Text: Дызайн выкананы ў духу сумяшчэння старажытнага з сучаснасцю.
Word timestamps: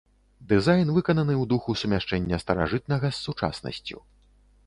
Дызайн 0.51 0.87
выкананы 0.95 1.33
ў 1.33 1.43
духу 1.51 1.75
сумяшчэння 1.83 2.41
старажытнага 2.45 3.07
з 3.11 3.15
сучаснасцю. 3.29 3.97